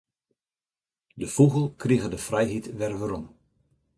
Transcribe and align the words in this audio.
De 1.19 1.27
fûgel 1.35 1.65
krige 1.81 2.09
de 2.13 2.19
frijheid 2.27 2.65
wer 2.77 2.93
werom. 2.99 3.25